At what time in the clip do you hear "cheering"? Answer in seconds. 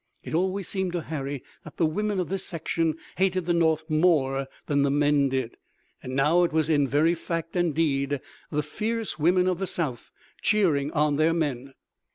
10.41-10.89